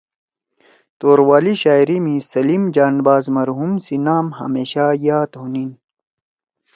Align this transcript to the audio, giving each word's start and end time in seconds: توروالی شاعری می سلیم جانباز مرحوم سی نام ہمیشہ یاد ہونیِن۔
توروالی 0.99 1.53
شاعری 1.61 1.97
می 2.05 2.17
سلیم 2.31 2.63
جانباز 2.75 3.25
مرحوم 3.35 3.73
سی 3.85 3.95
نام 4.05 4.25
ہمیشہ 4.41 4.83
یاد 5.07 5.31
ہونیِن۔ 5.39 5.69